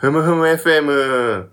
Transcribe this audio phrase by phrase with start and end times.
[0.00, 1.48] ふむふむ FM。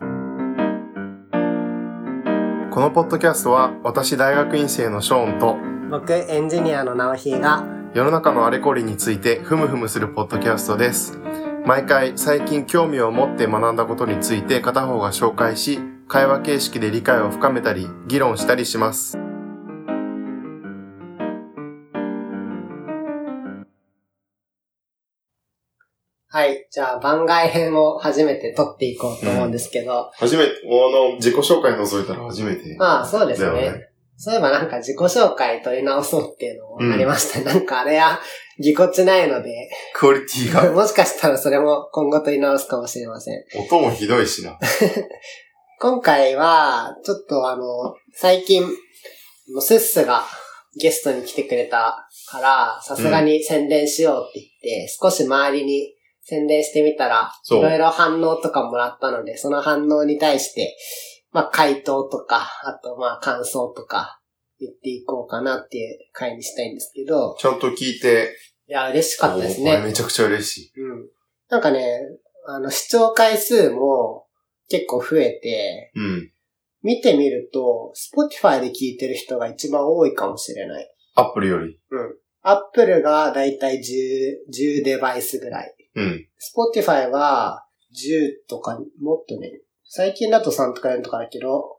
[2.70, 5.58] このポッドキャストは私大学院生のショーンと
[5.90, 11.18] 僕、エンジニアの直ひが、世の中のあれこれについてふむふむするポッドキャストです。
[11.66, 19.25] 毎回最近興味を持って学んだことについて片方が紹介し、会話形式で理解を深めたり、議論したりします。
[26.36, 26.68] はい。
[26.70, 32.76] じゃあ、番外編を初めて撮っていこうと思うんですけど、初めて、あの、自己紹介覗いたら初めて。
[32.78, 33.62] まあ、そうですね。
[33.62, 37.46] ねそういえばなんか自己紹介取り直そうっていうのもありましたね。
[37.56, 38.20] なんかあれは
[38.60, 40.70] ぎこちないので、クオリティが？
[40.76, 43.42] もしかしたらそれも今後取り直すかもしれません。
[43.58, 44.60] 音もひどいしな。
[45.80, 48.66] 今回は、ちょっとあの、最近、
[49.62, 50.26] スッスが
[50.82, 55.95] ゲストに来てくれたから、さすがに宣伝しようって言って、少し周りに
[56.28, 60.76] 宣伝してみたら、いろいろ反応とかもらったので、その反応に対して、
[61.32, 64.20] まあ回答とか、あとまあ感想とか
[64.60, 68.36] 言っていこうかなっていう回にしたいんですけど、ちゃんと聞いて、
[68.68, 69.80] いや、嬉しかったですね。
[69.82, 70.82] めちゃくちゃ嬉しい。
[70.82, 71.08] うん。
[71.50, 72.00] なんかね、
[72.48, 74.26] あの、視聴回数も
[74.68, 76.32] 結構増えて、うん。
[76.82, 80.92] 見てみると、Spotify で聞いてる人が一番多いかもしれない。
[81.14, 81.80] アップルより。
[81.92, 82.16] うん。
[82.42, 85.75] Apple がだいたい10、10デバイスぐらい。
[85.96, 86.28] うん。
[86.76, 91.78] Spotify は10とか、もっとね、最近だと3とか4とかだけど、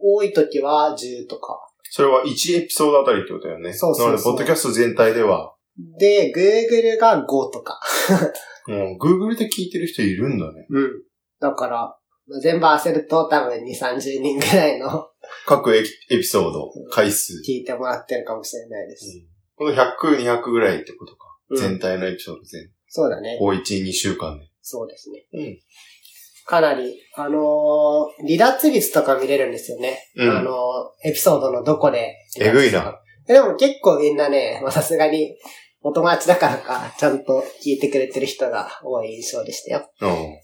[0.00, 1.60] 多い時は10とか。
[1.90, 3.72] それは1エピソードあたりってことだよね。
[3.72, 5.54] そうそうそうなので、ポッドキャスト全体では、
[5.98, 7.80] で、Google が5とか。
[8.66, 10.66] もう Google で聞いてる人いるんだね。
[10.68, 11.02] うん。
[11.40, 11.96] だから、
[12.42, 15.08] 全部合わせると多分2、30人ぐらいの
[15.46, 17.40] 各エピソード、回数。
[17.46, 19.24] 聞いてもらってるかもしれないです。
[19.56, 21.26] この100、200ぐらいってことか。
[21.50, 22.70] うん全体のエピソード全。
[22.88, 23.36] そうだね。
[23.38, 24.46] こう1、2週間で。
[24.62, 25.26] そうですね。
[25.32, 25.58] うん
[26.50, 29.98] かなり、あのー離脱率とか見れるんですよね。
[30.16, 32.14] うんあのーエピソードのどこで。
[32.40, 32.98] えぐいな。
[33.26, 35.36] でも結構みんなね、まあさすがに、
[35.82, 39.90] お友達だからか、ちゃんと聞いてくれてる人が多い印象でしたよ。
[40.00, 40.38] うん。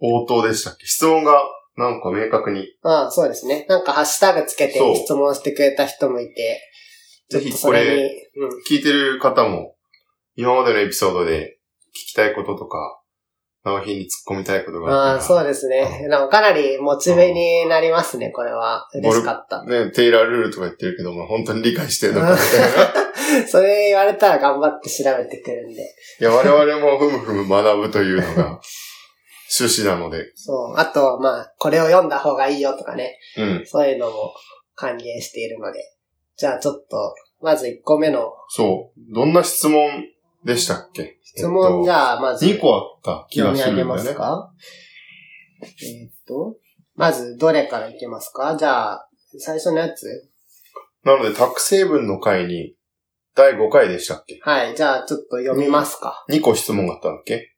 [0.00, 0.84] 応答でしたっけ？
[0.86, 1.40] 質問が、
[1.76, 2.66] なんか明確に。
[2.82, 3.66] ああ、そうですね。
[3.68, 6.60] なんかハッシュタグつけて質問してくれた人もいて、
[7.30, 8.48] ぜひこれうん。
[8.68, 9.76] 聞いてる方も、
[10.38, 11.58] 今までのエピソードで
[11.90, 13.02] 聞きたいこととか、
[13.64, 15.20] 直日に突っ込みたいことがああ。
[15.20, 16.06] そうですね。
[16.08, 18.88] でもかなりモチベになりますね、これは。
[18.94, 19.64] 嬉しかった。
[19.64, 23.46] ね、テイラールールとか言ってるけど、まあ本当に理解してるのかみたいな。
[23.50, 25.82] それ言われたら頑張って調べてくるんで。
[26.20, 28.60] いや、我々もふむふむ学ぶというのが
[29.58, 30.30] 趣旨なので。
[30.36, 30.78] そう。
[30.78, 33.18] あと、まあ、これを読んだ方がいいよとかね。
[33.36, 33.66] うん。
[33.66, 34.32] そういうのも
[34.76, 35.80] 歓迎しているので。
[36.36, 39.14] じゃあちょっと、まず1個目のそう。
[39.14, 40.04] どんな質問
[40.44, 41.18] でしたっけ？
[41.22, 44.50] 質問じゃゃあ、まず、2個あった気が読み上げまするんだよね。
[45.62, 45.84] すか？
[45.84, 46.56] えーっと、
[46.94, 48.56] まず、どれからいけますか？
[48.56, 50.06] じゃあ、最初のやつ
[51.04, 52.74] なので、タック成分の回に、
[53.34, 54.40] 第5回でしたっけ？
[54.42, 54.74] はい。
[54.76, 56.24] じゃあ、ちょっと読みますか。
[56.30, 57.54] ?2 個質問があったんだっけ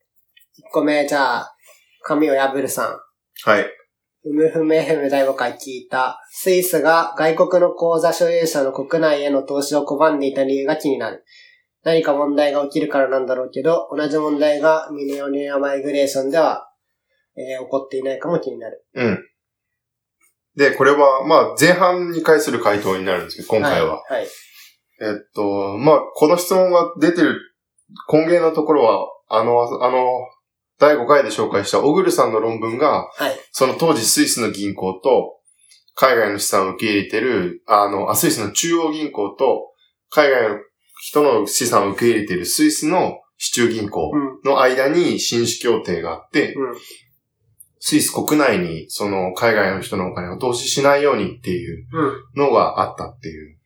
[0.59, 1.57] ？1個目、じゃあ、
[2.03, 2.99] 紙を破るさん。
[3.45, 3.67] はい。
[4.23, 6.21] ふむふむ FM 第5回聞いた。
[6.31, 11.25] スイスが外国の口座所有者の国内への投資を拒んでいた理由が気になる。
[11.83, 16.67] 何か問題が起きるからなんだろうけど、同じ問題がミネオネアマイグレーションでは、
[17.37, 18.85] えー起こっていないかも気になる。
[18.95, 19.25] うん。
[20.57, 24.03] で、これは、まあ、前半に対する回答になるんですけど、今回は。
[24.03, 24.15] はい。
[24.15, 24.27] はい。
[25.01, 27.41] えっと、まあ、この質問が出てる
[28.13, 30.27] 根源のところは、あの、あの、
[30.79, 33.39] 第5回で紹介したオグルさんの論文が、はい。
[33.53, 35.37] その当時スイスの銀行と、
[35.95, 39.69] 海外の資産を受け入れてる、あの、あスイスの中央銀行と、
[40.11, 40.59] 海外の
[41.00, 44.50] 人の資産を受け入れてるスイスの市中銀行うん。
[44.50, 46.75] の間に紳士協定があって、うん。
[47.78, 51.87] スイス国内にその海外の人のお金を投資しないようにっていう
[52.37, 52.43] うん。
[52.43, 53.59] のがあったっていう。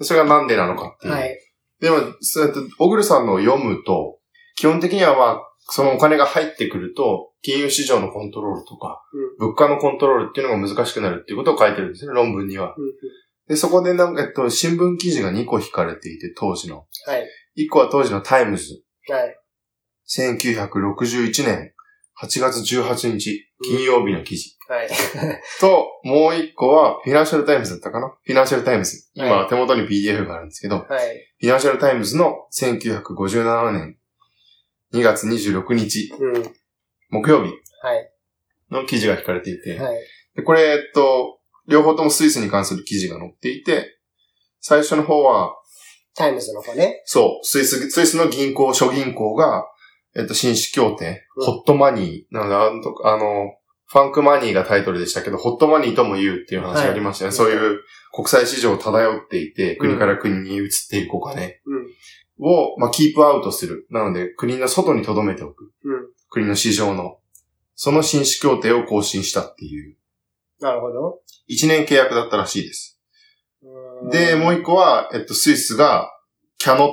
[0.00, 1.12] それがなんでなのかっていう。
[1.12, 1.38] はい。
[1.80, 4.18] でも、そうやって、小栗さんのを読むと、
[4.56, 9.02] 基本的にはまあ、そのお金が入ってくると、金融市場のコントロールとか、
[9.38, 12.74] 物価のコントロールっていうのが難しくなるっていうことを書いてるんですね、論文には。
[12.76, 12.92] うん。
[13.48, 16.86] で、そこでなんか、えっと、新聞記事が2個引かれていて、当時の。
[17.06, 17.26] はい。
[17.66, 18.82] 1個は当時のタイムズ。
[19.08, 19.36] はい。
[20.08, 21.72] 1961年
[22.20, 24.56] 8月18日、金曜日の記事。
[24.68, 24.88] はい。
[25.60, 28.08] と、もう1個は、フィナンシャルタイムズだったかな？
[28.22, 29.08] フィナンシャルタイムズ。
[29.14, 31.16] 今、は手元に PDF があるんですけど、はい。
[31.40, 33.98] フィナンシャルタイムズの1957年
[34.94, 36.54] 2月26日、うん。
[37.10, 37.50] 木曜日
[37.82, 38.12] はい。
[38.70, 40.00] の記事が引かれていて、はい。
[40.36, 43.98] でこれ、えっと、両方ともスイスに関する記事が載っていて、
[44.60, 45.54] 最初の方は、
[46.14, 47.02] タイムズの方ね。
[47.04, 49.66] そう、スイス、スイスの銀行、諸銀行が、
[50.14, 52.60] えっと、紳士協定、うん hot money、なんだ
[53.04, 53.54] あの、
[53.86, 57.28] ファンクマニーがタイトルでしたけど、ホットマニーとも言うっていう話がありましたね。
[57.28, 57.80] はいそういう
[58.14, 61.86] 国際市場を漂っていて、うん国から国に移っていくお金うん。
[62.38, 63.86] を、まあ、キープアウトする。
[63.90, 65.72] なので、国の外に留めておく。
[65.84, 66.06] うん。
[66.30, 67.18] 国の市場の。
[67.74, 69.96] その紳士協定を更新したっていう、
[70.62, 71.20] なるほど。
[71.50, 73.00] 1年契約だったらしいです。
[74.10, 76.10] で、もう一個は、えっと、スイスが
[76.62, 76.92] cannot うん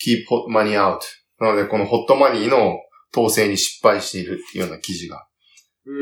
[0.00, 0.98] keep hot money out。
[1.38, 2.76] なので、このホットマニーの
[3.14, 5.26] 統制に失敗しているっていうような記事が。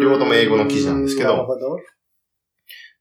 [0.00, 1.78] 両方とも英語の記事なんですけどなるほど。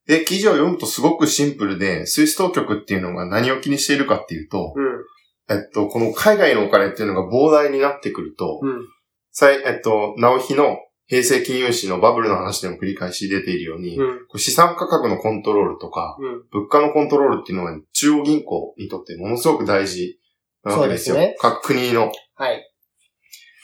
[0.05, 5.03] で、記事を読むとすごくシンプルで、スイス当局っていうのが何を気にしているかっていうと、うん。
[5.49, 8.87] えっと、この海外のお金っていうのが膨大になってくると、うん。
[9.31, 10.77] さいえっと、直日の
[11.07, 14.39] 平成金融史のバブルの話でも繰り返し出ているように、うん。
[14.39, 16.43] 資産価格のコントロールとか、うん。
[16.51, 20.19] 物価のコントロールっていうのは中央銀行にとってものすごく大事
[20.63, 21.15] なわけですよ。
[21.15, 22.11] すね各国の。
[22.35, 22.61] はい。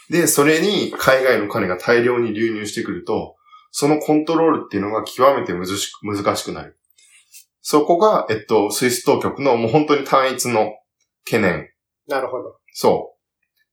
[0.09, 3.35] で、それに海外の金が大量に流入してくると、
[3.71, 5.67] そのコントロールっていうのが極めて難
[6.37, 6.79] しくなる。
[7.61, 10.73] そこが、えっと、スイス当局のもう本当に単一の
[11.25, 11.69] 懸念。
[12.07, 12.57] なるほど。
[12.73, 13.15] そ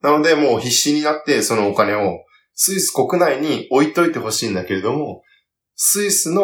[0.02, 0.06] う。
[0.06, 2.24] なので、もう必死になってそのお金を
[2.62, 5.22] スイス国内に置いといてほしいんだけれども、
[5.76, 6.42] スイスの、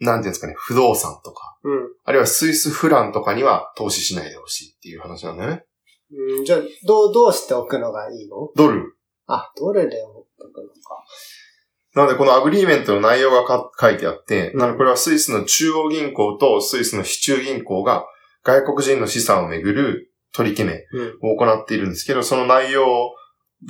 [0.00, 1.78] なんていうんですかね、不動産とか、うん。
[2.04, 5.64] あるいはスイスフランとかには投資しないでほしいっていう話なんだよね。
[6.10, 8.50] うん、じゃあ、どう、どうしておくのがいいの？
[8.56, 8.96] ドル。
[9.28, 11.04] あ、ドルでおくのか。
[11.94, 18.06] なので、この agreement の内容がか書いてあって、うんなのでこれはスイスの中央銀行とスイスの市中銀行が
[18.42, 21.30] 外国人の資産をめぐる取り決めうん。
[21.30, 23.12] を行っているんですけど、その内容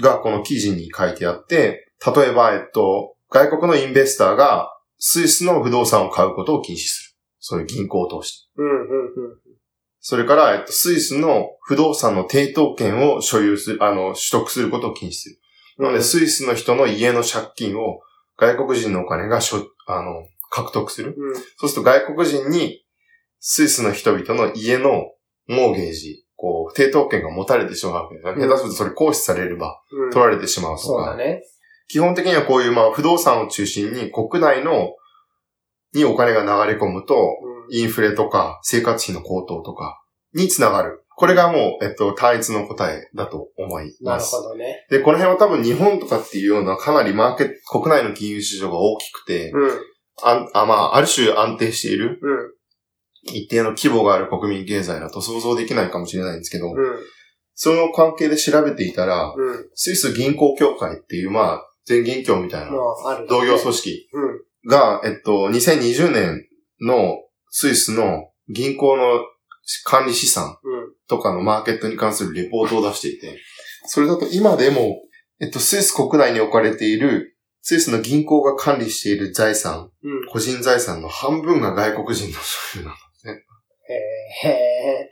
[0.01, 7.19] がこの記事に書いてあって、例えば、えっと、外国の investor がスイスの不動産を買うことを禁止する。
[7.41, 8.49] そういう銀行を通して。
[8.57, 8.75] うん、うん、う
[9.35, 9.39] ん。
[10.01, 15.39] それから、えっと、スイスの不動産の抵当権を所有する、あの、取得することを禁止する。
[15.79, 18.01] なので、スイスの人の家の借金を
[18.37, 21.15] 外国人のお金がしょ、あの、獲得する。
[21.17, 21.35] うん。
[21.35, 22.85] そうすると外国人に
[23.41, 25.13] スイスの人々の家の
[25.47, 30.11] モーゲージ、こう、抵当権が持たれてしまうわけです下手するとそれ行使されればうん。
[30.11, 30.87] 取られてしまうとか。
[30.87, 31.43] そうだね。
[31.89, 34.95] 基本的にはこういうまあ不動産を中心に国内の
[35.95, 37.77] にお金が流れ込むと、うん。
[37.77, 40.01] インフレとか生活費の高騰とか
[40.33, 41.05] につながる。
[41.17, 44.37] これがもう、えっと、単一の答えだと思いなるます。
[44.37, 44.87] ほどね。
[44.89, 49.71] で、この辺は多分日本とかっていうようなかなりマーケット、国内の金融市場が大きくて、うん。
[50.23, 52.53] あんあまあ、ある種安定している、うん。
[53.37, 56.77] 一定の規模がある国民経済だと想像できないかもしれないんですけど、うん。
[57.55, 59.69] その関係で調べていたら、うん。
[59.75, 62.71] スイス銀行協会っていう、まあ、全銀協みたいな
[63.29, 64.71] 同業組織うん。
[64.71, 66.47] が、えっと、2020年
[66.81, 67.19] の
[67.51, 69.25] スイスの銀行の
[69.85, 70.93] 管理資産うん。
[71.09, 73.39] とかのマーケットに関するレポートを出していて、
[73.87, 75.01] それだと今でも、
[75.41, 80.27] えっと、スイス国内に置かれている、スイスの銀行が管理している財産、うん。
[80.31, 82.97] 個人財産の半分が外国人の所有なの。
[83.95, 85.11] へえ。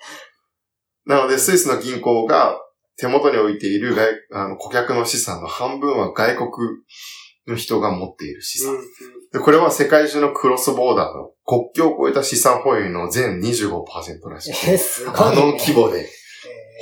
[1.06, 2.60] なので、スイスの銀行が
[2.96, 6.50] 手元に置いている外あの顧客の資産の半分は外国
[7.46, 8.74] の人が持っている資産。
[8.74, 8.80] うん。
[9.32, 14.70] でこれは世界中のクロスボーダーの国境を越えた資産保有の全25%らしい。
[14.70, 15.18] え、すごい、ね。
[15.18, 16.00] あの規模で。
[16.00, 16.08] へ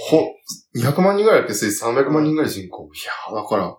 [0.09, 0.27] ほ、
[0.77, 2.85] 200万人ぐらいだっけスイス300万人ぐらい人口。
[2.85, 3.77] いやーだから、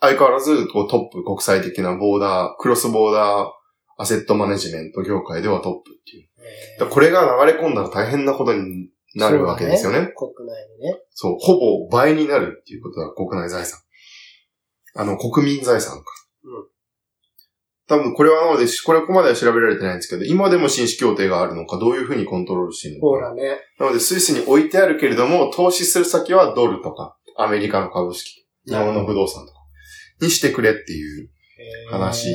[0.00, 3.50] 相変わらずこうトップ、国際的なボーダー、クロスボーダー
[3.98, 6.27] アセットマネジメント業界ではトップっていう。
[6.90, 10.12] これが流れ込んだら大変なことになるわけですよね。
[10.16, 11.00] 国内にね。
[11.10, 13.80] そう、ほぼ倍になるっていうことは国内財産。
[14.94, 16.04] あの、国民財産か。
[16.44, 16.68] うん
[17.90, 23.26] 多分これはなので、これここまでは調べられてないんですけど、今でも紳士協定があるのか、どういうふうにコントロールしているのか。
[23.26, 23.60] そうだね。
[23.78, 29.58] なので、スイスに置いてあるけれども、投資する先はドルとか、アメリカの株式、日本の不動産とか、
[30.20, 31.30] にしてくれっていう。
[31.90, 32.28] 話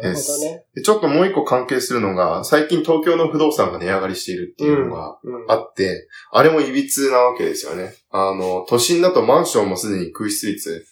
[0.00, 0.64] なるほどね。
[0.74, 5.50] でちょっともう一個関係するのが、最近東京の不動産が値上がりしているっていうのがうん。
[5.50, 7.94] あって、あれも歪なわけですよね。
[8.10, 10.86] あの、都心だとマンションもすでに空室率、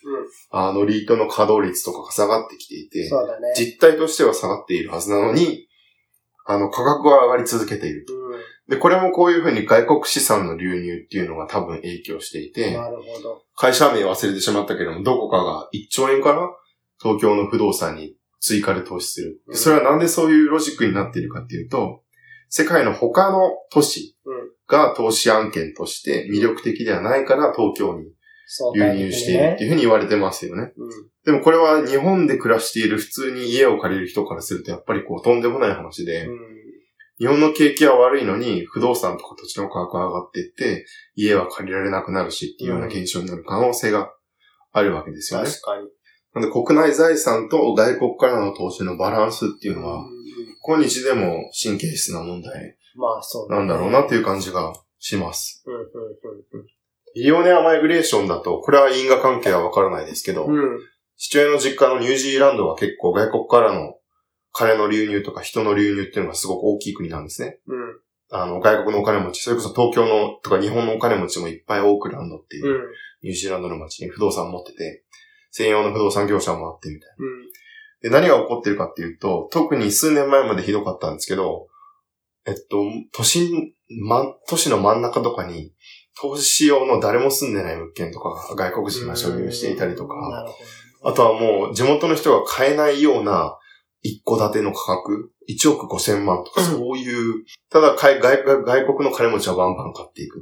[0.51, 3.11] あの、リートの稼働率とかが下がってきていて、ね。
[3.57, 5.69] 実態としては下がっているはずなのに、
[6.45, 8.07] あの、価格は上がり続けている。
[8.69, 12.53] で、これもこういうふうに外国資産の流入っていうのが多分影響していうん。
[12.53, 13.43] て、なるほど。
[13.57, 16.49] 会社名忘れてしまったけども、どこかが1兆円かな？
[17.01, 19.41] 東京の不動産に追加で投資する。
[19.47, 22.03] うんそれはなんでそういうロジックになっているかっていうと、
[22.49, 24.53] 世界の他の都市うん。
[24.69, 28.07] が投資案件として魅力的ではないから東京に
[28.75, 30.73] 流入しているっていうふうに言われてますよね。
[30.77, 30.91] うん。
[31.25, 36.39] でもこれは日本で暮らしている普通に家を借りる人からするとやっぱりこうとんでもない話で、うん。
[37.19, 44.11] 日本の景気は悪いのに不動産とか土地の価格が上がっていって家は借りられなくなるしっていうような現象になる可能性が
[44.73, 45.47] あるわけですよね。
[45.49, 45.87] 確かに。
[46.35, 50.05] なんで国内財産と外国からの投資のバランスっていうのは、
[50.63, 54.23] 今日でも神経質な問題まあそうなんだろうなっていう。
[54.23, 55.63] 感じがします。
[55.67, 56.67] うんうん
[57.15, 60.49] ビリオネアマイグレーションだと、これは因果関係はわからないですけど。
[61.19, 63.97] 父親の実家のニュージーランドは結構外国からの
[64.51, 67.59] 金の流入とか人の流入っていうのがすごく大きい国なんですね。
[67.67, 67.99] うん。
[68.31, 72.81] あの、外国のお金持ち、それこそ東京のとか日本のお金持ちもいっぱいオークランドっていう、うん。
[73.23, 75.05] ニュージーランドの町に不動産持ってて、
[75.53, 77.25] 専用の不動産業者もあってみたいな。
[77.25, 77.53] うん。
[78.03, 81.69] で、何が起こってるかっていうと、特に数年前までひどかったんですけど、
[82.47, 82.83] えっと、
[83.13, 85.73] 都心、ま、都市の真ん中とかに、
[86.21, 90.15] 投資用の誰も住んでない物件とかが外国人が所有していたりとか、
[91.05, 93.57] あとはもう地元の人が買えないような
[94.03, 100.39] 一戸建ての価格、1億5千万とかそういう、ただ外国の金持ちはバンバン買っていく。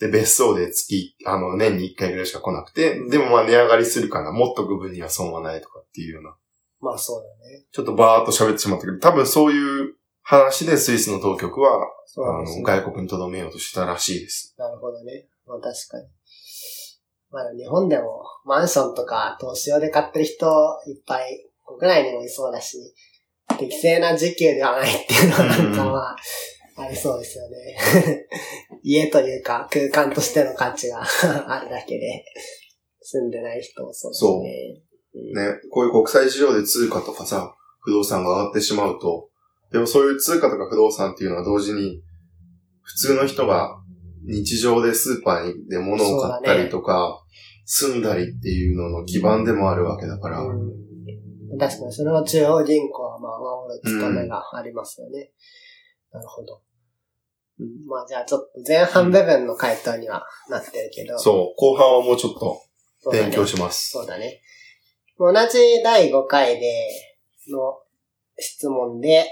[0.00, 6.36] で、別荘で月、あの、年に1回ぐらいしか来なくて、うんでもまあ値上がりするから、もっと区分には損はないとかっていうような、
[6.80, 7.64] まあそうだね。
[7.70, 12.62] ちょっとバーっと喋ってしまったけど、多分そういう話でスイスの当局は、あの。
[12.62, 14.54] 外国に留めようとしたらしいです。
[14.56, 15.28] なるほどね。
[15.46, 16.06] まあ確かに。
[17.30, 20.46] まあ日本でもマンションとか投資用で買ってる人
[20.88, 22.78] いっぱい国内にもいそうだし、
[23.58, 26.16] 適正な時給ではないっていうのはなんかまあ、
[26.80, 28.26] ありそうですよね。
[28.82, 31.02] 家というか空間としての価値が
[31.46, 32.24] あるだけで、
[33.02, 34.82] 住んでない人もそうですね。
[34.82, 39.28] うんね、こういう国際市場で通貨とかさ、不動産が上がってしまうと、
[39.72, 42.02] でもそういう通貨とか不動産っていうのは同時に、
[42.82, 43.76] 普通の人が
[44.24, 47.24] 日常でスーパーで物を買ったりとか、
[47.64, 50.90] 住んだりっていうのの基盤でもあるわけだから、うん
[51.58, 55.32] 確かに、それは中央銀行はまあ守る務めがありますよね。
[56.12, 56.62] なるほど。
[57.60, 61.18] うんまあじゃあちょっと前半部分の回答にはなってるけど。
[61.18, 62.62] そう、後半はもうちょっと
[63.12, 63.90] 勉強します。
[63.90, 64.40] そうだね。
[65.18, 66.88] 同じ第5回で
[67.50, 67.78] の
[68.38, 69.26] 質問で、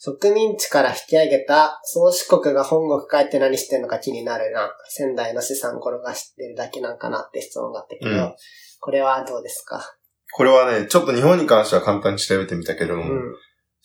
[0.00, 4.70] 植民地から引き上げた宗主国が本国帰って何してんのか気になるな。
[4.88, 8.34] 仙台の資産転がしてるだけなんかなって質問があったけど、うん
[8.80, 9.82] これはどうですか？
[10.32, 13.34] これはね、ちょっと日本に関しては簡単に調べてみたけども、うん。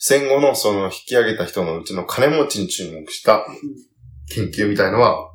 [0.06, 3.46] 戦後のその引き上げた人のうちの金持ちに注目した
[4.34, 5.30] 研究みたいのは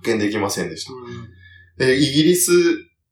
[0.00, 0.92] 発見できませんでした。
[1.76, 2.52] で、イギリス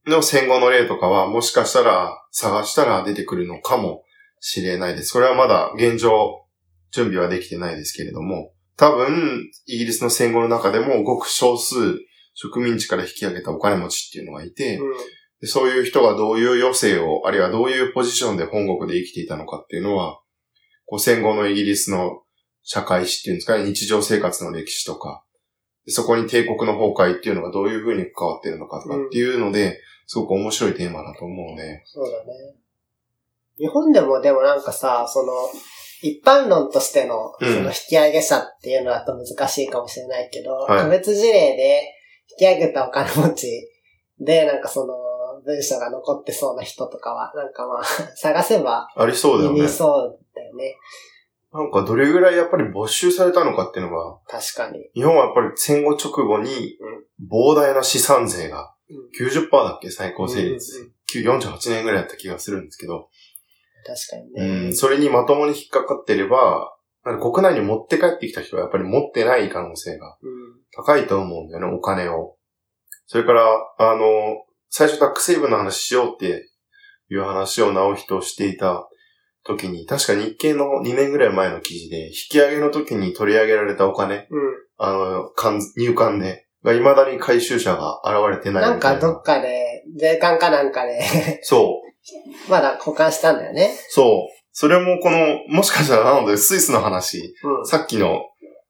[0.06, 4.04] の戦後の例とかはもしかしたら探したら出てくるのかも
[4.40, 5.12] しれないです。
[5.12, 6.46] これはまだ現状
[6.92, 11.74] 準備はできてないですけれども、多分イギリスの戦後の中でもごく少数
[12.32, 14.80] 植民地から引き上げたお金持ちっていうのがいて、
[15.42, 20.20] そういう人がどういう余生を、あるいはどういうポジションで本国で生きていたのかっていうのは、
[20.90, 22.22] こう戦後のイギリスの
[22.64, 25.22] 社会史っていうんですかね、日常生活の歴史とか、
[25.86, 31.84] でそこに帝国の崩壊っていうのがどういうふうに関わっているのかとかっていうので、すごく面白いテーマだと思うね。
[31.86, 32.56] そうだね。
[33.56, 35.32] 日本でもでもなんかさ、その、
[36.02, 41.82] 一般論としての、うんその引き上げ者っていうのだと難しいかもしれないけど、はい個別事例で
[42.32, 43.68] 引き上げたお金持ち
[44.18, 44.94] で、なんかその、
[45.44, 47.84] 文章が残ってそうな人とかは、なんかまあ、
[48.16, 49.68] 探せばありそうだよね。
[49.68, 50.76] そうだよね。
[51.52, 54.88] なんかどれぐらいやっぱり没収されたのかっていうのが、確かに。
[54.94, 56.78] 日本はやっぱり戦後直後に
[57.28, 61.40] 膨大な資産税がうん90%だっけ最高成率うんうん。
[61.40, 63.08] 48年ぐらいやった気がするんですけど、
[63.84, 64.68] 確かにうね。
[64.68, 66.72] ん、それにまともに引っかかってれば、
[67.20, 72.36] 国内に持って帰ってきた人はやっぱり持ってない可能性がうん高いと思うんだよね、お金を。
[73.06, 73.44] それから、
[73.78, 76.48] あの、最初タックセイブの話しようって
[77.10, 78.88] いう話を直人していた
[79.44, 84.50] 時に、確か日経の2年ぐらい前の記事で、引き上げの時に取り上げられたお金、うん。
[84.78, 89.00] あの、関入管で、が未だに回収者が現れてないなんみたいな。
[89.00, 91.80] かどっかで、税関かなんかで、そ
[92.46, 92.50] う。
[92.50, 93.70] まだ保管したんだよね。
[93.88, 94.40] そう。
[94.52, 97.66] それもこの、もしかしたらなのでスイスの話、うん。
[97.66, 98.20] さっきの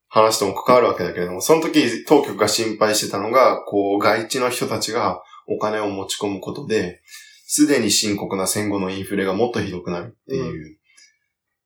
[0.08, 7.02] 話とも関わるわけだけれども、その時当局が心配してたのが、こう、外地の人たちがお金を持ち込むことで、
[7.46, 10.78] すでに深刻な戦後のインフレがもっとひどくなるっていう、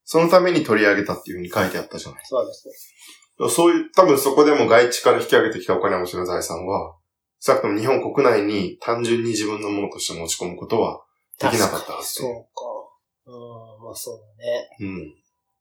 [0.04, 2.22] そのために取り上げたっていうふうに書いてあったじゃない。
[2.24, 3.48] そうですね。
[3.50, 6.96] そういう、多分そこでも外地から引き上げてきたお金持ちの財産は、
[7.40, 11.04] 少なくとも日本国内に単純に自分のものとして持ち込むことは
[11.38, 12.20] できなかったはずで。
[12.22, 13.30] そうか。
[13.30, 14.68] うん、まあそうだね。
[14.80, 15.14] うん。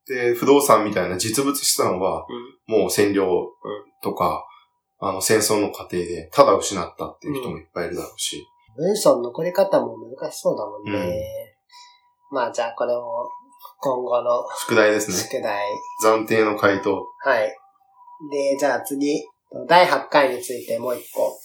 [0.05, 2.25] で、不動産みたいな実物資産は、
[2.67, 3.49] もう占領
[4.01, 4.45] とか、
[5.05, 8.47] あの戦争の過程でただ失ったっていう人もいっぱいいるだろうし。
[8.77, 11.21] 文章の残り方も難しそうだもんね。
[12.31, 13.29] まあじゃあこれも
[13.81, 15.17] 今後の宿題ですね。
[15.17, 15.67] 宿題。
[16.03, 17.05] 暫定の回答。
[17.23, 17.53] はい。
[18.31, 19.25] で、じゃあ次、
[19.67, 21.37] 第8回についてもう一個。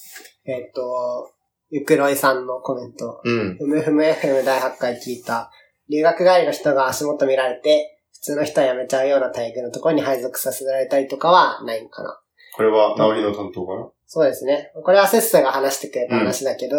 [0.46, 1.30] えっと、
[1.70, 3.20] ゆくろいさんのコメント。
[3.24, 3.56] うん。
[3.58, 5.50] ふむふむ FM 第8回聞いた。
[5.90, 12.20] 留学帰りの人が足元見られて、普通の人は辞めちゃうような待遇のところに配属させられたりとかはないのかな。
[12.58, 13.88] これは、直りの担当かな？
[14.06, 14.72] そうですね。
[14.84, 16.76] これはセッサが話してくれた話だけど、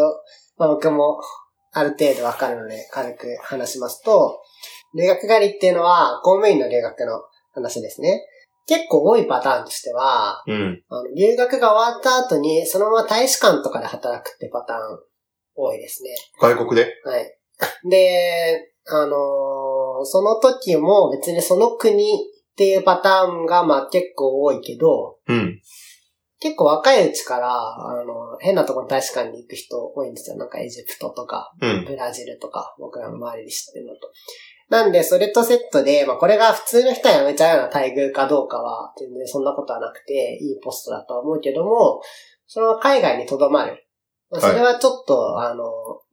[0.57, 1.21] まあ僕も
[1.71, 4.41] ある程度わかるので軽く話しますと、
[4.93, 7.21] 留学帰りっていうのは公務員の留学の
[7.53, 8.25] 話ですね。
[8.67, 10.83] 結構多いパターンとしては、うん。
[10.89, 14.79] あの留学が終わった後にそのまま大使館とかで働くってパターン
[15.55, 16.09] 多いですね。
[16.41, 16.93] 外国で？
[17.05, 17.37] はい。
[17.89, 22.19] で、あのーその時も別にその国
[22.59, 25.61] っていうパターンがまあ結構多いけど、うん。
[26.41, 30.35] 結構若いうちから、あの、変なところに大使館に行く人多いんですよ。
[30.35, 31.85] なんかエジプトとか、うん。
[31.85, 34.11] ブラジルとか、僕らの周りで知ってるのと。
[34.67, 42.01] なんで、それとセットで、まあこれが普通の人は辞めちゃうような待遇かどうかは、全然そんなことはなくて、いいポストだとは思うけども、
[42.45, 43.87] その海外に留まる。
[44.29, 45.63] まあそれはちょっと、あの、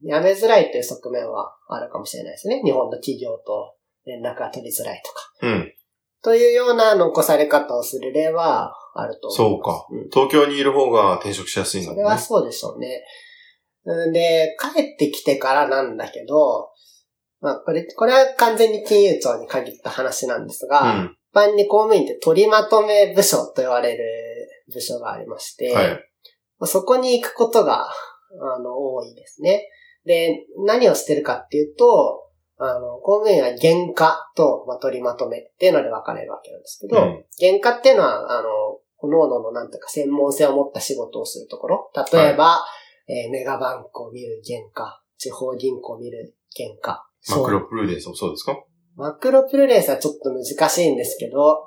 [0.01, 2.63] 辞めづらいという側面はあるかもしれないですね。
[2.65, 3.75] 日本の企業と
[4.05, 5.33] 連絡が取りづらいとか。
[5.43, 5.76] うん。
[6.23, 9.37] というような残され方をする例はあると思います。
[9.37, 11.99] そうかうん東京にいる方が転職しやすいんだね。
[11.99, 13.03] れはそうでしょうね。
[13.85, 16.71] うんで、帰ってきてからなんだけど、
[17.41, 21.17] まあ、これ、これは完全に金融庁に限った話なんですが、うん。
[21.33, 24.05] 一般に公務員って取りまとめ部署と言われる
[24.73, 25.89] 部署がありまして、はい。
[26.59, 29.69] まあそこに行くことが、あの、多いですね。
[30.05, 32.26] で、何をしてるかっていうと、
[32.59, 38.49] あの、公務員は原価と、まあ、取りまとめっていうので分かれるわけなんですけど、うん原価っていうのは、あの、
[38.99, 41.91] 各々のなんていうか専門性を持った仕事をするところ。
[42.13, 42.65] 例えば、
[43.09, 47.07] えーメガバンクを見る原価、地方銀行を見る原価。
[47.29, 48.57] マクロプルーデンスもそうですか？
[48.97, 51.67] マクロプルレースはちょっと難しいんですけど、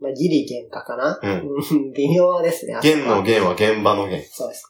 [0.00, 1.20] まあ、ギリ原価かな。
[1.22, 2.74] うんうん微妙ですね。
[2.74, 4.26] あそこは現の現は現場の現。
[4.32, 4.64] そうです。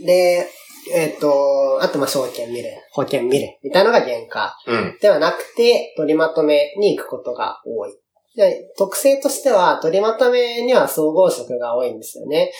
[0.00, 0.46] うで、
[0.94, 4.98] えっ、と、あと、まあ、証券見る、保険見る、みたいなのが原価うん。
[5.00, 7.94] ではなくて、取りまとめに行くことが多い。
[8.36, 12.52] で特性としては、取りまとめには総合職が多いんですよね。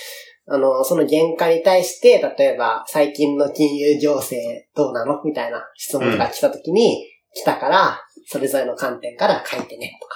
[0.49, 5.21] あの、その原価に対して、例えば、最近の金融情勢どうなの？
[5.25, 10.09] みたいな質問が来た時に、来たから、それぞれの観点から書いてね、と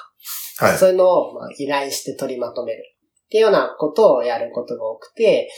[0.65, 0.67] か。
[0.69, 0.79] はい。
[0.79, 2.83] そういうのをまあ依頼して取りまとめる。
[3.27, 5.49] っていうようなことをやることが多くて、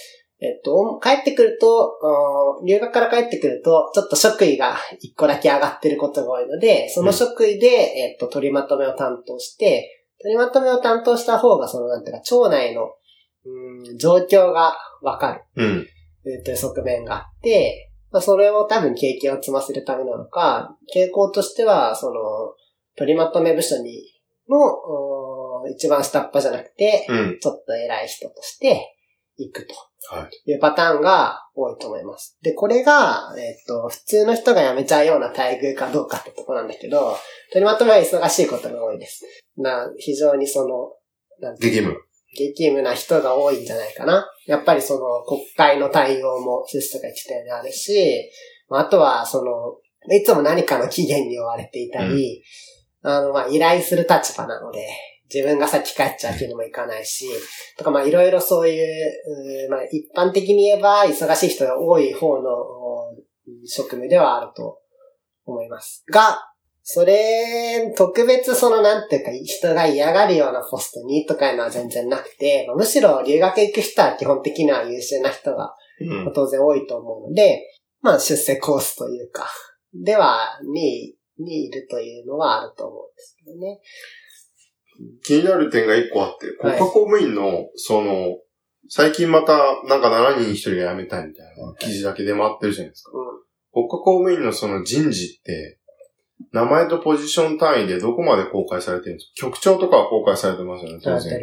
[0.42, 12.90] えっと、帰ってくると、うん留学から帰ってくると、ちょっと職位が一個だけ上がってることが多いので、その職位で、えっと、取りまとめを担当して、取りまとめを担当した方が、その、なんていうか、町内の、
[13.44, 15.44] うん状況がわかる。
[15.56, 15.86] うん。
[16.24, 22.20] えーという側面があって、まあ、それを多分経験を積ませるためなのか、傾向としては、その、
[22.96, 24.02] 取りまとめ部署に
[24.48, 24.58] の、
[25.70, 27.38] 一番下っ端じゃなくて、うん。
[27.40, 28.96] ちょっと偉い人として
[29.44, 29.74] 行くと
[30.14, 30.50] はい。
[30.50, 32.36] いうパターンが多いと思います。
[32.42, 37.16] で、これが、えっ、と、普通の人が辞めちゃうような待遇かどうかってとこなんだけど、
[37.52, 39.24] 取りまとめは忙しいことが多いです。
[39.56, 40.92] な、非常にその、
[41.40, 42.00] なんていう激務。
[42.34, 44.26] 激務な人が多いんじゃないかな。
[44.46, 48.30] やっぱりその国会の対応もシストが言ってたようにあるし、
[48.68, 49.52] まああとはその、
[50.14, 52.42] いつも何かの期限に追われていたり、
[53.02, 54.88] あの、まあ依頼する立場なので、
[55.32, 57.26] 自分が先帰っちゃうわけにもいかないし、
[57.78, 58.86] とかまあいろいろそういう、
[59.66, 63.14] うーまあ一般的に言えば忙しい人が多い方のお
[63.66, 64.78] 職務ではあると
[65.44, 66.04] 思います。
[66.12, 66.38] が、
[66.84, 76.32] それ、特別そのなんていうか人が嫌がるようなポストにとかいうのは全然なくて、まあむしろ留学行く人は基本的には優秀な人がうん。
[76.32, 77.62] 当然多いと思うので、
[78.00, 79.46] まあ出世コースというか、
[79.94, 83.80] では、に、にいるというのはあると思うんですけどね。
[85.24, 86.80] 気になる点が一個あって、国はい。
[86.80, 88.38] 家公務員の、その、
[88.88, 89.56] 最近また、
[89.88, 93.12] なんか7人に1人が辞めたいみたいな記事だけ出回ってるじゃないですか。
[93.14, 93.24] うん。
[93.72, 95.78] 国家公務員のその人事って、
[96.52, 99.46] 名前とポジション単位でどこまで公開されてるんですか？
[99.48, 101.40] 局長とかは公開されてますよね、当然。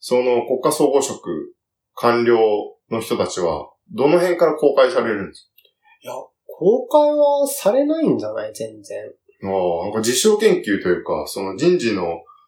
[0.00, 1.54] その国家総合職、
[1.94, 2.38] 官僚
[2.90, 5.50] の人たちは、どの辺から公開されるんです
[6.02, 6.12] いや、
[6.46, 8.52] 公開はされないんじゃない？
[8.52, 9.04] 全然。
[9.40, 12.02] かああ、なんか実証研究というか、その人事の、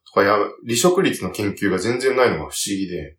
[0.09, 3.17] とかや、離職率の研究が全然ないのが不思議で。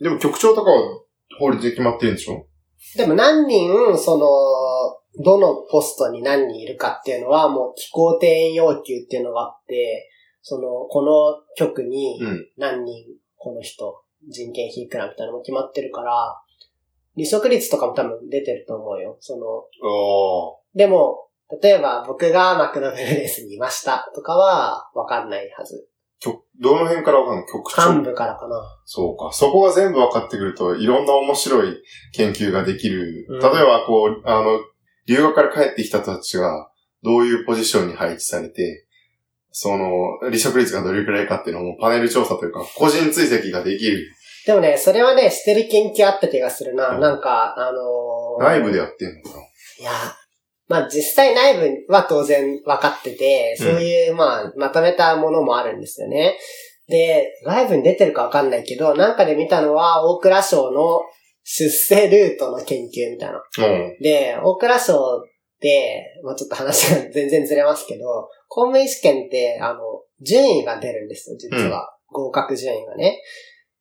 [0.00, 0.04] うん。
[0.04, 1.00] でも局長とかは
[1.38, 2.46] 法律で決まってるんでしょ？
[2.96, 4.26] でも何人、その、
[5.22, 10.10] どのポストに何人いるかっていうのは、もう、機構定員要求っていうのがあって、
[10.42, 12.48] その、この局にうん。
[12.56, 13.04] 何人、
[13.36, 16.40] この人、人件費いくらみたいなのも決まってるから、
[17.14, 19.16] 離職率とかも多分出てると思うよ。
[19.20, 21.28] その、あでも、
[21.62, 25.88] 例えば僕がマクドナルドレースにいましたとかはわかんないはず。
[26.20, 28.56] 曲、どの辺からわかんない曲調幹部からかな。
[28.84, 29.30] そうか。
[29.32, 31.82] そこが全部分かってくると、いろんな面白い
[32.14, 33.26] 研究ができる。
[33.28, 34.60] うん例えば、こう、あの、
[35.06, 36.70] 留学から帰ってきた人たちが、
[37.02, 38.86] どういうポジションに配置されて、
[39.50, 44.10] その、離職率がどれくらいかっていうのもパネル調査というか、個人追跡ができる。
[44.46, 46.94] でもね、それはね、してる研究あった気がするな。
[46.94, 49.38] うんなんか、あのー内部でやってんのか
[49.78, 49.90] いや、
[50.68, 56.38] まあ実際内部は当然分かってて、そういう、まあ、まとめたものもあるんですよね。
[56.88, 61.02] で、外部に出てるか分かんないけど、なんかで見たのは、大蔵省の
[61.42, 63.42] 出世ルートの研究みたいな。
[63.58, 63.96] なうん。
[64.00, 65.22] で、大蔵省っ
[65.60, 69.80] て、まあちょっと話が 全然ずれますけど、公務員試験って、あの、
[70.20, 71.90] 順位が出るんですよ、実は。
[72.10, 73.20] 合格順位がね。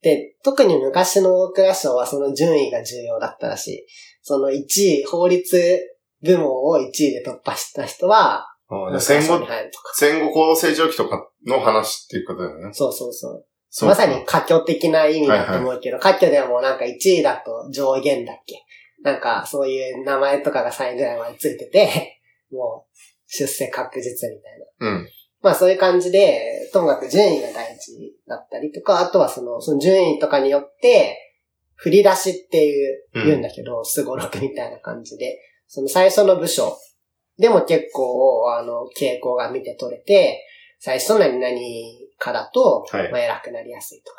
[0.01, 3.85] で、特に昔の大蔵省はその順位が重要だったらしい。
[4.21, 5.79] その1位、法律
[6.23, 8.47] 部門を1位で突破した人は、
[8.99, 9.93] 戦後に、入るとか。
[9.95, 12.73] 戦後高度成長期とかの話っていうことだよね。
[12.73, 13.45] そうそうそう。
[13.69, 18.63] そうまさに過去的な意味だと思うけど、過去でもなんか1位だと上限だっけ？
[19.03, 22.19] なんかそういう名前とかが3位ぐらいまでついてて、
[22.53, 24.87] もう出世確実みたいな。
[24.87, 25.09] うん。
[25.41, 31.17] まあそういう感じで、ともかく順位が大事だったりとか、あとはその、その順位とかによって、
[31.75, 36.77] 振り出しっていう、うん言うんだけど、すごろくみたいな感じで、その最初の部署
[37.37, 40.45] でも結構、あの、傾向が見て取れて、
[40.79, 41.55] 最初の何々
[42.19, 43.11] かだと、はい。
[43.11, 44.17] まあ偉くなりやすいとか、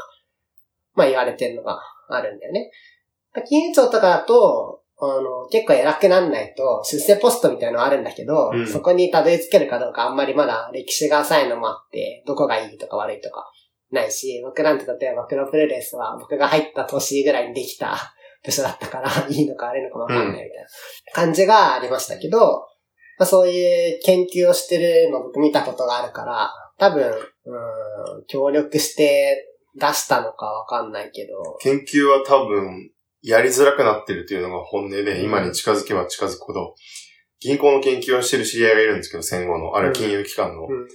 [0.94, 1.78] まあ言われてるのが
[2.08, 2.70] あるんだよね。
[3.48, 8.66] 金融庁とかだと、あの、結構偉くなんないと、出世ポストみたいなのあるんだけど、うん。
[8.66, 13.50] そこにたどり着けるかどうかあんまりまだ歴史が浅いのもあって、どこがいいとか悪いとか
[13.90, 20.52] ないし、僕なんて例えばプロプロレスは僕が入った年ぐらいにできた部署だったから、いいのか悪いのかわかんないみたいな
[21.14, 22.66] 感じがありましたけど、
[23.18, 29.46] まあ、そういう研究をしてるの僕見たことがあるから、多分、うん、協力して
[29.76, 32.90] 出したのかわかんないけど、研究は多分、
[33.22, 36.74] やりづらくなってるっていうのが本音で、今に近づけば近づくほど、
[37.40, 40.62] 銀行の研究をしてる知り合いがいるんですけど、戦後の、あるいは金融機関の。
[40.62, 40.88] うん。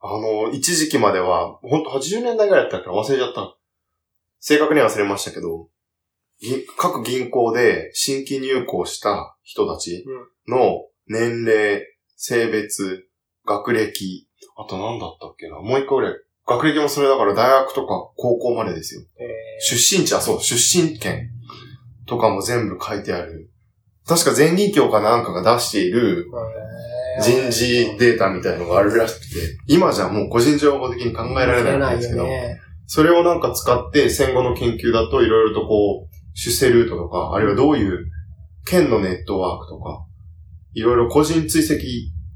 [0.00, 3.56] あの、一時期までは、本当80年代ぐらいだったから忘れちゃった。
[4.38, 5.73] 正確には忘れましたけど、銀
[6.76, 10.04] 各銀行で新規入行した人たち
[10.48, 11.82] の年齢、
[12.16, 13.08] 性別、
[13.46, 16.14] 学歴、あと何だったっけなもう一個ぐらい。
[16.46, 19.02] 学歴もそれだから大学とか高校までですよ。
[19.18, 19.24] え
[19.60, 21.30] 出身地、あ、そう、出身県
[22.06, 23.50] とかも全部書いてある。
[24.06, 32.60] 確か全銀協かなんかが出しているー人事データみたいのがあるらしくて、今じゃもう個人情報的に考えられないんですけど、ね。
[32.86, 38.06] それをなんか使って戦後の研究だといろいろとこう、出世ルートとか、あるいはどういう
[38.66, 40.04] 県のネットワークとか、
[40.74, 41.84] いろいろ個人追跡、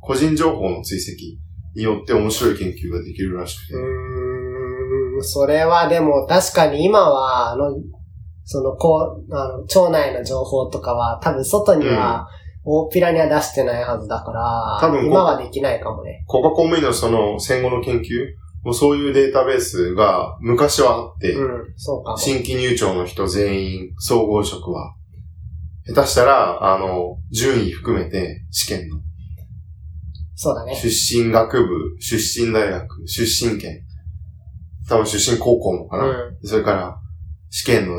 [0.01, 1.39] 個人情報の追跡
[1.75, 3.75] によって面白い研究ができるらしくて。
[3.75, 7.75] うーん、それはでも確かに今は、あの、
[8.45, 12.29] その、こう、あの、町内の情報とかは多分外には、
[12.65, 16.25] 大っぴらには出してないはずだから、多分こう今はできないかもね。
[16.29, 18.05] 国家公務員のその戦後の研究
[18.63, 22.19] もうそういうデータベースが昔はあって、うん、そうかも。
[22.19, 24.95] 新規入庁の人全員総合職は、
[25.87, 29.01] 下手したら、あの、順位含めて試験の
[30.41, 30.77] そうだね。
[30.77, 33.81] 出身学部、出身大学、出身県、
[34.89, 36.05] 多分出身高校もかな。
[36.05, 37.01] うん、それから、
[37.51, 37.95] 試験の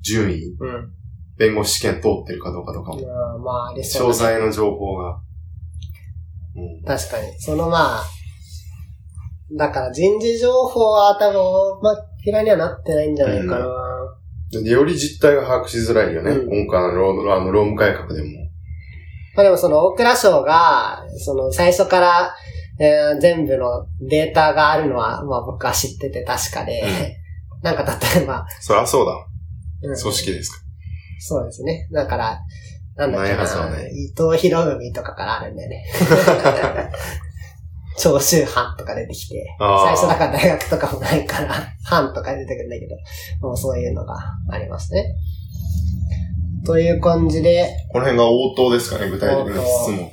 [0.00, 0.92] 順位、うん。
[1.36, 4.12] 弁護士試験通ってるかどうかとかも、うんまあ、あり詳そうだね。
[4.12, 5.20] 細の情報が。
[6.54, 7.40] うん、確かに。
[7.40, 8.02] そのまあ、
[9.52, 13.66] だから人事情報は多分、まあ、ピラにはなってないんじゃないかな。
[14.50, 16.30] でより実態が把握しづらいよね。
[16.30, 18.28] うん今回の労あの労務改革でも。
[19.34, 22.34] まあでもその大蔵省が、その最初から、
[22.78, 26.82] えー全部のデータがあるのは、まあ僕は知ってて確かで、
[27.62, 29.12] なんか例えば、そりゃそうだ。
[29.82, 30.58] うん組織ですか。
[31.18, 31.88] そうですね。
[31.92, 32.40] だから、
[32.96, 35.84] なんだっけないはずはな、ない伊藤博文とかからあるんだよね。
[37.98, 41.54] 長州藩とか出てきて、最初だから大学とかもないから、
[41.84, 42.96] 藩とか出てくるんだけど、
[43.46, 44.16] もうそういうのが
[44.50, 45.14] ありますね。
[46.64, 50.10] という感じで、この辺が応答ですかね、具体的な質問。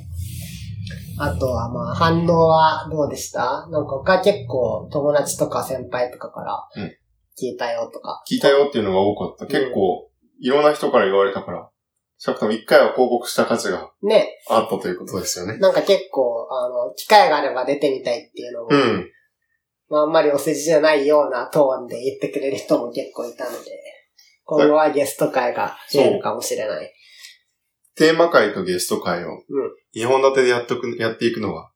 [1.16, 3.66] あとはまあ反応はどうでした？
[3.70, 6.92] なんか他結構友達とか先輩とかからうん
[7.40, 8.22] 聞いたよとか。
[8.30, 9.46] 聞いたよっていうのが多かった。
[9.46, 10.08] 結構、
[10.40, 11.68] いろんな人から言われたから、
[12.24, 15.58] 少なくとも一回は広告した価値がね、あったということですよね。
[15.58, 19.10] なんか結構、あの、機会があれば出てみたいっていうのも、うん。
[19.90, 23.70] まああんまりお世辞じゃないようなトーンで言ってくれる人も結構いたので、
[24.44, 26.90] 今後はゲスト会が増えるかもしれない。
[27.94, 29.42] テーマ会とゲスト会を、ん
[29.92, 31.70] 日本立てでやっとく、やっていくのが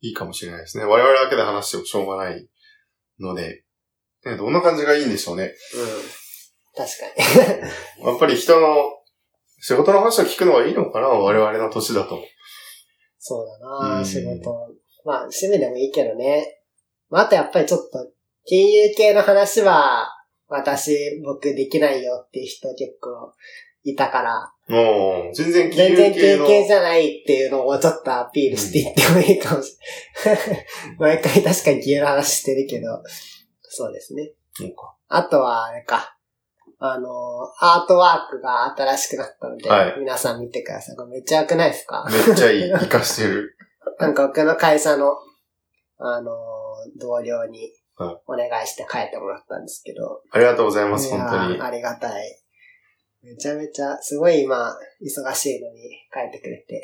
[0.00, 0.84] いいかもしれないですね。
[0.84, 2.48] 我々だけで話してもしょうがない
[3.18, 3.64] ので、
[4.24, 5.52] ね、どんな感じがいいんでしょうね。
[5.74, 6.20] うん。
[6.76, 8.06] 確かに。
[8.06, 8.68] やっぱり人の
[9.60, 11.08] 仕事の話を聞くのがいいのかな？
[11.08, 12.18] 我々の年だと。
[13.18, 14.50] そうだな、うん仕事。
[15.04, 16.60] まあ、趣味でもいいけどね。
[17.10, 18.10] まあ、あとやっぱりちょっと、
[18.46, 20.08] 金融系の話は、
[20.48, 23.32] 私、僕できないよっていう人結構
[23.84, 26.46] いたから、もう、全然金融全然系の。
[26.46, 29.76] 経験じゃないっていうのをちょっとアピールしていってもいいかもし
[30.24, 30.66] れない。
[31.20, 33.02] 毎回確かに金融の話してるけど、
[33.62, 34.32] そうですね。
[34.54, 36.16] そうかあとは、あれか。
[36.82, 37.08] あの、
[37.60, 40.96] アートワークが新しくなったので、はい皆さん見てください。
[40.96, 42.08] これめっちゃ良くないですか？
[42.10, 42.72] めっちゃいい。
[42.72, 43.54] 活かしてる。
[43.98, 45.12] なんか僕の会社の、
[45.98, 46.32] あの、
[46.98, 50.22] 同僚にはいお願いして書いてもらったんですけど。
[50.30, 51.62] ありがとうございます、いや本当にー。
[51.62, 52.42] ありがたい。
[53.22, 56.82] めちゃめちゃ、すごい今、忙しいのに書いてくれて。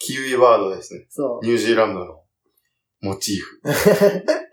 [0.00, 1.06] キウイワードですね。
[1.08, 1.46] そう。
[1.46, 2.20] ニュージーランドの
[3.02, 3.62] モチーフ。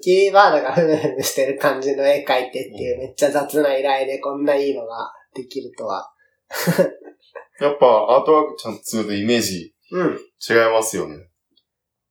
[0.00, 6.12] キーワードがふむふむしてる感じの絵描いてっていうめっちゃ雑な依頼でこんないいのができるとは。
[7.60, 10.18] やっぱアートワークちゃんとするとイメージうん。
[10.48, 11.28] 違いますよね。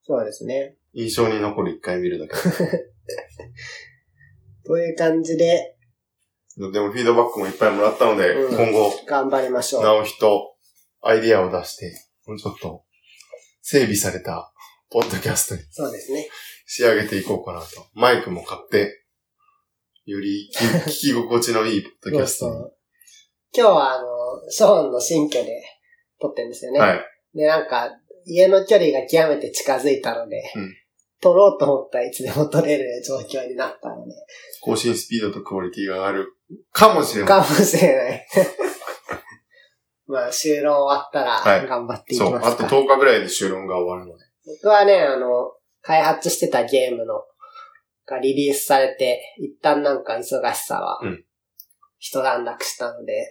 [0.04, 0.78] そうですね。
[0.94, 2.34] 印象に残る一回見るだけ。
[4.66, 5.78] という感じで
[6.58, 9.84] でもフィードバックもいっぱいもらったので、うん今後、頑張りましょう。
[9.84, 10.54] 直人、
[11.02, 11.92] アイディアを出して、
[12.28, 12.84] もうちょっと、
[13.62, 14.54] 整備された、
[14.90, 16.28] ポッドキャストにそうですね。
[16.74, 17.66] 仕上げていこうかなと。
[17.94, 19.04] マイクも買って、
[20.06, 20.50] より
[20.88, 22.46] 聞き心地のいいポッドキャスト
[23.54, 24.08] 今日はあの、
[24.50, 25.62] ショーンの新居で
[26.22, 26.80] 撮ってるんですよね。
[26.80, 27.06] はい。
[27.34, 27.92] で、なんか、
[28.26, 30.74] 家の距離が極めて近づいたので、うん
[31.24, 34.12] 撮ろうと思ったらいつでも撮れる状況になったので、
[34.60, 36.34] 更新スピードとクオリティが上がる
[36.72, 37.28] かもしれない。
[37.28, 38.28] かもしれない。
[40.08, 42.32] まあ、収録終わったはいら頑張っていきそう。
[42.32, 42.66] ますか。
[42.66, 44.26] あと10日ぐらいで収録が終わるので。
[44.64, 47.24] 僕はね、あの、開発してたゲームの、
[48.06, 51.24] がリリースされて、一旦なんか忙しさはうん、
[52.00, 53.28] 一段落したので、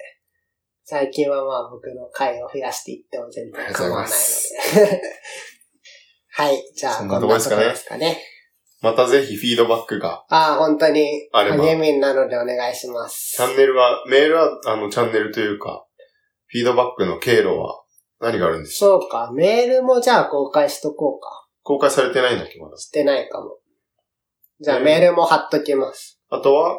[0.85, 5.03] 最近はまあ僕の回を増やしていっても全然構わないので。
[6.33, 8.23] はい、じゃあ、そんなとこですかねかね。
[8.81, 13.37] またぜひフィードバックが、ああ、本当に励みになるのでお願いします。
[13.37, 15.87] チャンネルは、メールは、あの、チャンネルというか、
[16.47, 17.83] フィードバックの経路は
[18.21, 21.40] 何があるんでしょうそうか、メールもじゃあ公開しとこうか。
[21.63, 22.77] 公開されてないんだっけ、まだ。
[22.77, 23.59] してないかも。
[24.61, 26.21] じゃあえーメールも貼っときます。
[26.29, 26.79] あとは、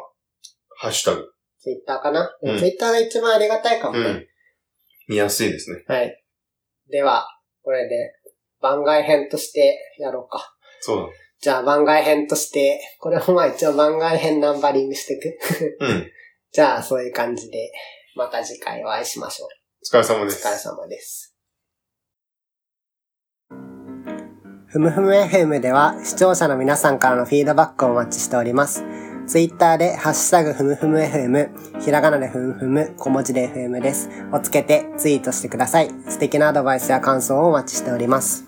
[0.76, 1.28] ハッシュタグ。
[1.58, 4.04] ツイッターかな、うんツイッターが一番ありがたいかもね。
[4.04, 4.26] うん。
[5.08, 5.84] 見やすいですね。
[5.86, 6.22] はい。
[6.90, 7.26] では、
[7.62, 8.12] これで
[8.60, 10.56] 番外編としてやろうか。
[10.80, 11.08] そうだ。
[11.40, 15.76] じゃあ番外編として、これもまあ一応番外編ナンバリングしていく。
[15.80, 16.10] うん。
[16.52, 17.72] じゃあそういう感じで、
[18.14, 19.48] また次回お会いしましょう。
[19.94, 20.50] お疲れ様おです疲。
[20.50, 21.31] れ様です。
[24.72, 28.82] ふむふむ FM では視聴者の皆さんからのフィードバックをお待ちしております。
[29.26, 34.08] ツイッターでハッシュタグふむふむ FM、ひらがなでふむふむ、小文字で FM です。
[34.32, 35.90] をつけてツイートしてください。
[36.08, 38.46] 素敵なアドバイスや感想をお待ちしております。